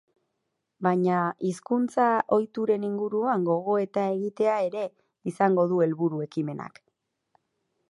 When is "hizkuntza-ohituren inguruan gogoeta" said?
1.49-4.07